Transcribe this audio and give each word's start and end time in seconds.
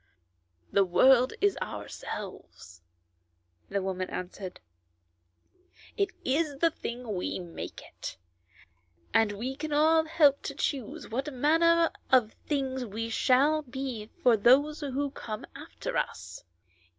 "The 0.77 0.83
world 0.83 1.33
is 1.41 1.57
ourselves," 1.61 2.81
the 3.69 3.83
woman 3.83 4.09
answered; 4.09 4.59
"it 5.95 6.09
is 6.25 6.57
the 6.57 6.71
thing 6.71 7.13
we 7.13 7.37
make 7.37 7.83
it, 7.83 8.17
and 9.13 9.31
we 9.33 9.55
can 9.55 9.71
all 9.71 10.05
help 10.05 10.41
to 10.41 10.55
choose 10.55 11.09
what 11.11 11.31
manner 11.31 11.91
of 12.11 12.33
thing 12.33 12.79
it 12.95 13.11
shall 13.11 13.61
be 13.61 14.07
for 14.23 14.35
those 14.35 14.79
who 14.79 15.11
come 15.11 15.45
after 15.55 15.95
us. 15.95 16.45